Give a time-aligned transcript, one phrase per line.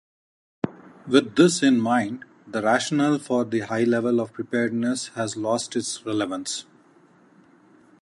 [1.05, 6.03] With this in mind, the rationale for the high level of preparedness has lost its
[6.03, 6.65] relevance.